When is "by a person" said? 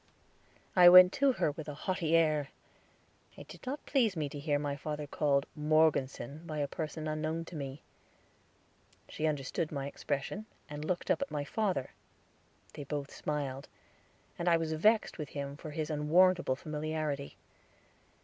6.47-7.07